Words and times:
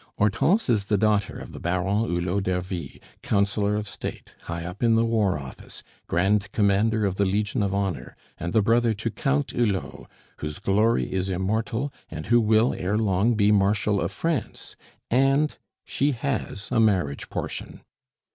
"Hortense 0.17 0.67
is 0.67 0.85
the 0.85 0.97
daughter 0.97 1.37
of 1.37 1.51
the 1.51 1.59
Baron 1.59 2.05
Hulot 2.07 2.41
d'Ervy, 2.45 2.99
Councillor 3.21 3.75
of 3.75 3.87
State, 3.87 4.33
high 4.45 4.65
up 4.65 4.81
in 4.81 4.95
the 4.95 5.05
War 5.05 5.37
Office, 5.37 5.83
Grand 6.07 6.51
Commander 6.51 7.05
of 7.05 7.17
the 7.17 7.25
Legion 7.25 7.61
of 7.61 7.71
Honor, 7.71 8.15
and 8.39 8.51
the 8.51 8.63
brother 8.63 8.95
to 8.95 9.11
Count 9.11 9.51
Hulot, 9.51 10.07
whose 10.37 10.57
glory 10.57 11.13
is 11.13 11.29
immortal, 11.29 11.93
and 12.09 12.25
who 12.25 12.41
will 12.41 12.73
ere 12.73 12.97
long 12.97 13.35
be 13.35 13.51
Marshal 13.51 14.01
of 14.01 14.11
France! 14.11 14.75
And 15.11 15.55
she 15.85 16.13
has 16.13 16.69
a 16.71 16.79
marriage 16.79 17.29
portion. 17.29 17.81